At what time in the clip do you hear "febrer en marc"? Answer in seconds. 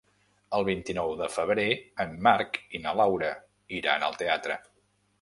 1.33-2.59